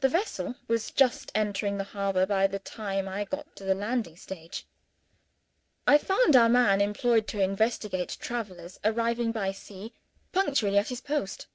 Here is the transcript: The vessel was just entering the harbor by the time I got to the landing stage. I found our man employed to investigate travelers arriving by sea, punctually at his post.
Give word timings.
The 0.00 0.10
vessel 0.10 0.56
was 0.68 0.90
just 0.90 1.32
entering 1.34 1.78
the 1.78 1.84
harbor 1.94 2.26
by 2.26 2.46
the 2.46 2.58
time 2.58 3.08
I 3.08 3.24
got 3.24 3.56
to 3.56 3.64
the 3.64 3.74
landing 3.74 4.18
stage. 4.18 4.66
I 5.86 5.96
found 5.96 6.36
our 6.36 6.50
man 6.50 6.82
employed 6.82 7.26
to 7.28 7.40
investigate 7.40 8.18
travelers 8.20 8.78
arriving 8.84 9.32
by 9.32 9.52
sea, 9.52 9.94
punctually 10.32 10.76
at 10.76 10.88
his 10.88 11.00
post. 11.00 11.46